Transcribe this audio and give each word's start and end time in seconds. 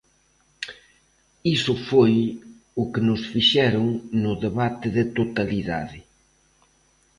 Iso 1.55 1.73
foi 1.87 2.13
o 2.81 2.83
que 2.91 3.01
nos 3.07 3.21
fixeron 3.31 3.87
no 4.23 4.33
debate 4.45 4.87
de 4.97 5.03
totalidade. 5.17 5.99